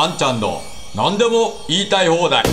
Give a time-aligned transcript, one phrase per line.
[0.00, 0.60] あんちゃんの
[0.94, 2.44] 何でも言いたい放題。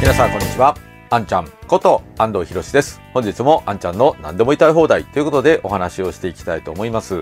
[0.00, 0.74] 皆さんこんにちは。
[1.10, 3.02] あんちゃんこと安藤博です。
[3.12, 5.04] 本日もあんちゃんの何でも言いたい放題。
[5.04, 7.16] ということでお話をしていきたいと思います。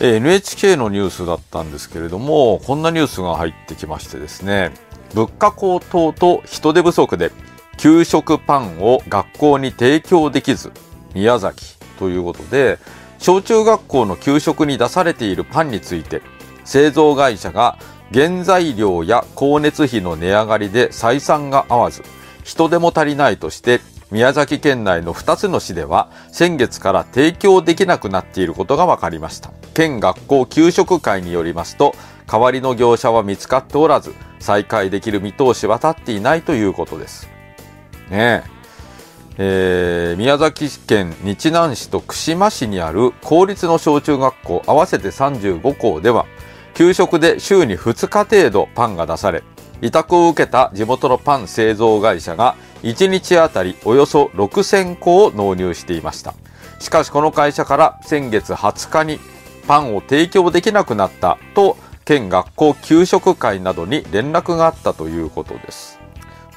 [0.00, 4.72] えー NHK のニュースだったんですけれどもこんなニュースが入ってきましてですね。
[5.12, 7.32] 物価高騰と人手不足で
[7.76, 10.72] 給食パンを学校に提供できず
[11.12, 12.78] 宮崎ということで
[13.18, 16.22] 小中学校の給食に出されているパンについて
[16.64, 17.78] 製造会社が
[18.12, 22.02] 原材料や光熱費の値上がりで採算が合わず
[22.44, 23.80] 人手も足りないとして
[24.12, 29.50] 宮崎県内の2つの市では先月から提供できなくなっていることが分かりました。
[29.74, 31.94] 県学校給食会によりますと
[32.26, 37.28] 代わりの業者は見つかっておらず再開できる見通しは立っていないということです。
[38.08, 38.56] ねえ。
[39.38, 46.26] えー宮崎県日南市と串間市にある公立の小中学校合わせて35校では
[46.76, 49.42] 給食で週に2日程度パンが出され
[49.80, 56.34] 委託を受けた地元のパン製造会社が1日あたりおよそ6000個を納入していました。
[56.78, 59.18] しかしこの会社から先月20日に
[59.66, 65.98] パンを提供できなくなったと県学校給食会などに連絡があったということです。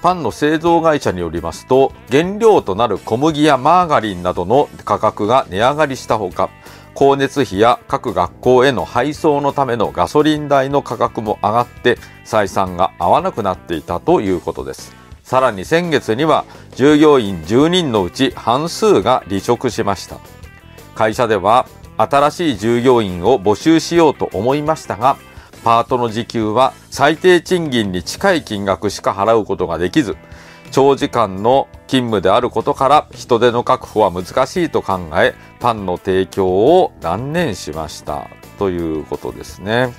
[0.02, 6.50] パンの製造会社によりますと原料となる小麦やマーガリンなどの価格が値上がりしたほか
[6.96, 14.96] 光熱費や各学校への配送のためのガソリン代の価格も上がって採算が合わなくなっていたということです。
[15.24, 16.46] さらに先月には
[16.76, 20.18] 従業員10人のうち半数が離職しました。
[20.96, 21.68] 会社では
[21.98, 25.18] 新しい従業員を募集しようと思いましたが
[25.64, 30.16] パートの時給は最低賃金に近い金額しか払うことができず
[30.72, 38.28] 長時間の勤務であることから人手の確保は難しいと考えパンの提供を断念しました。
[38.58, 39.94] ということですね。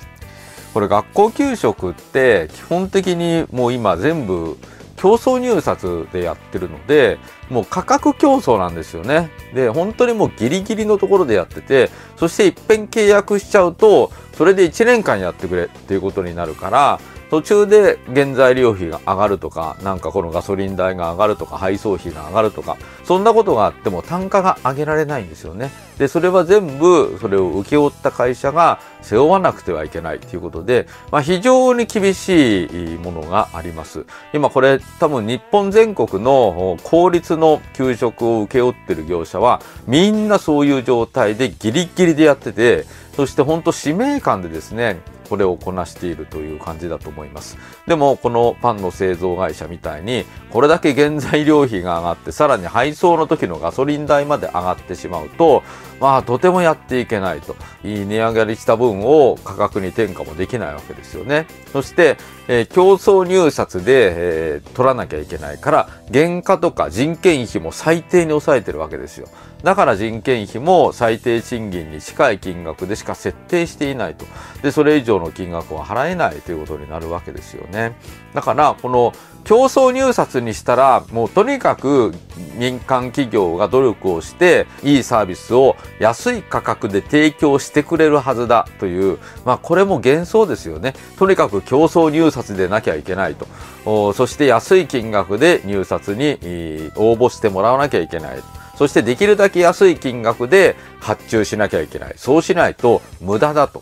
[0.73, 4.57] これ学校給食って基本的にもう今全部
[4.95, 7.17] 競争入札でやってるので
[7.49, 9.31] もう価格競争なんですよね。
[9.53, 16.99] で本当にもうギリギリのところでやっててそしていっぺん契約しちゃうとそれで1年間やってくれっていうことになるから
[17.31, 22.75] 途中で原材料費が上がるとかなんかこのガソリン代が上がるとか配送費が上がるとか
[23.05, 25.71] そんなことがあっても単価が上げられないんですよね。
[25.97, 34.05] でそれは全部それを請け負った会社が背負わなくてはいけないということで、まあ、非常に厳しいものがあります。
[34.33, 42.83] 今これ多分日本全国の公立の給食を請け負ってる業者はみんなそういう状態でギリギリでやってて
[43.15, 44.99] そして本当使命感でですね
[45.31, 47.57] これをこなしているという感じだと思います。
[47.87, 55.63] でもこのパンの製造会社みたいにこれだけ原材料費が上がってさらに配送の時のガソリン代まで上がってしまうと
[56.01, 57.55] まあとてもやっていけないと。
[57.83, 61.45] いい値上がりした分を価格に転嫁もできないわけですよね。
[61.71, 62.17] そして、
[62.47, 69.27] えー競争入札で、えー取らなきゃいけないから原価とか人件費も最低に抑えてるわけですよ。
[69.63, 74.25] だから人件費も最低賃金に近い金額でしか設定していないと。
[74.63, 77.95] でそれ以上の金額は払えないということになるわけですよね。
[78.33, 79.13] だからこの
[79.43, 82.13] 競争入札にしたらもうとにかく
[82.55, 90.93] 民間企業が努力をしていいサービスを安い価格で提供してくれるはずだというまあこれも幻想ですよね。
[91.17, 94.13] とにかく競争入札でなきゃいけないと。
[94.13, 98.43] そして安い金額で入札に応募してもらわなきゃいけない。
[98.77, 102.13] そしてできるだけ安い金額で発注しなきゃいけない。
[102.15, 103.81] そうしないと無駄だと。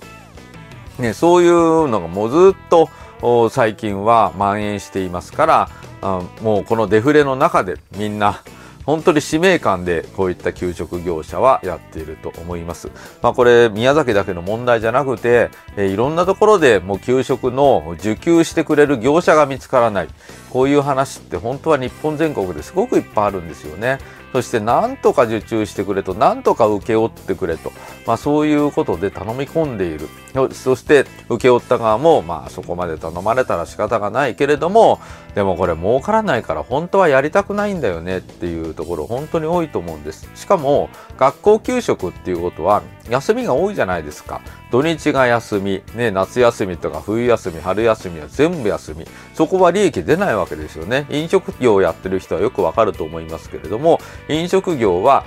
[0.97, 2.89] ね、そういうのがもうずっと
[3.51, 5.69] 最近は蔓延していますから
[6.41, 8.41] もうこのデフレの中でみんな
[8.85, 12.89] 本当に使命感でこういった給食業者はやっていると思います。
[13.21, 20.07] まあこれ宮崎だけの問題じゃなくて、えいろんなところでもう給食の受給してくれる業者が見つからない。
[20.49, 23.99] こういう話って本当は日本全国ですごくいっぱいあるんですよね。
[24.31, 27.71] そして何とか受注してくれと、何とか請け負ってくれと、
[28.05, 30.07] まあそういうことで頼み込んでいる。
[30.33, 34.99] そそして請け負った側も、まあそこまで頼まれたら仕方がないけれども、
[35.33, 40.29] でもこれ儲からないから本当はやりたくないんだよねっていうところ本当に多いと思うんです。
[40.35, 44.41] しかも学校給食っていうことは休みが多いじゃないですか。
[44.71, 49.05] 土日が休み、ね、夏休みとか冬休み、春休みは全部休み。
[49.33, 51.05] そこは利益出ないわけですよね。
[51.09, 55.25] 飲食業をやってる人はよくわかると思いますけれども、飲食業は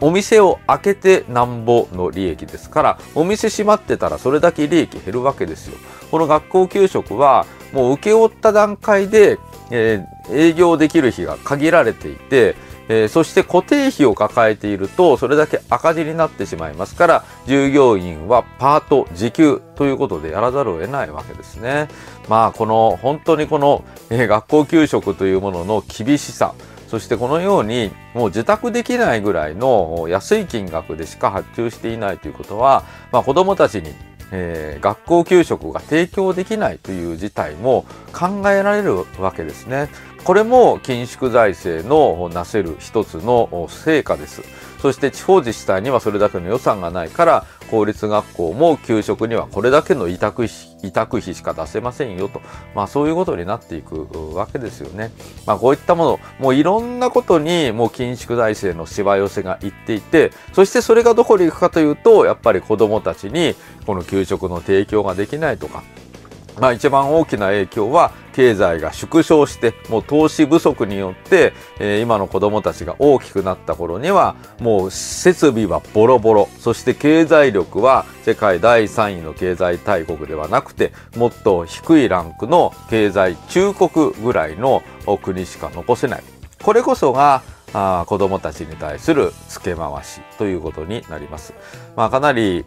[0.00, 5.76] お店を開けてなんぼの利益ですから、お店閉まってたらそれだけ利益減るわけですよ。
[6.10, 9.38] この学校給食はもう請け負った段階で、
[9.70, 12.56] えー営業できる日が限られていて、
[12.88, 21.88] えー、そして固定費を抱えているとそれだけ赤字になってしまいますから従業員はパート時給ということでやらざるを得ないわけですね。
[22.28, 26.54] まあこの本当にこの、えー、学校給食というものの厳しさ
[26.88, 33.92] そしてこのようにもう自宅できないぐらいの安い金額でしか発注していないということは、まあ、子どもたちに
[34.36, 39.88] えー、学校給食が提供できないという事態も考えられるわけですね。
[40.24, 44.42] これも緊縮財政のなせる一つの成果です。
[44.80, 50.54] そして地方自治体にはそれだけの予算がないから公立学校も給食にはこれだけの委託費
[50.84, 52.40] 委託費しか出せませんよと、
[52.72, 55.10] まあ、そういうことになっていくわけですよね。
[55.44, 63.56] まあ、こういったものもういろんなことにもう緊縮財政のしわ寄せがいっていてそしてそれがどこに行くかというとやっぱり子どもたちに
[63.86, 65.82] この給食の提供ができないとか
[66.60, 84.82] まあ一番大きな影響は経済が縮小してもう投資不足によって、え、今の子どもたちが大きくなった頃にはもう設備はボロボロそして経済力は世界第3位の経済大国ではなくてもっと低いランクの経済中国ぐらいの
[85.22, 86.24] 国しか残せない。
[86.62, 87.42] これこそが
[87.74, 91.52] あ子どもたちに対する付け回しということになります。
[91.96, 92.64] まあ、かなり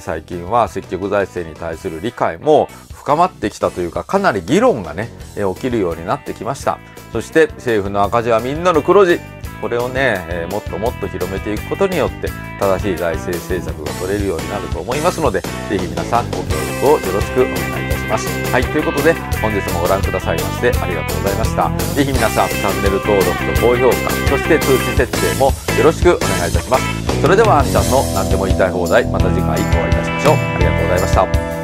[0.00, 6.78] 最近は積極財政に対する理解も深まってきたというかかなり議論がね起きるようになってきました。
[7.12, 9.20] そして政府の赤字はみんなの黒字
[9.60, 12.28] これをね、えー、もっともっと広めていくことによって
[12.60, 18.52] 正しい財政政策が取れるようになると思いますのでぜひ皆さんご協力をよろしくお願いいたします。
[18.52, 19.12] はい、ということで
[19.42, 21.70] 本日もご覧くださいましてありがとうございました。
[21.94, 25.46] ぜひ皆さんチャンネル登録と高評価、そして通知設定も
[25.78, 27.20] よろしくお願いいたします。
[27.20, 30.34] それではあんちゃんの何でも言いたい放題また次回お会いいたしましょう。
[30.34, 31.55] ありがとうございました。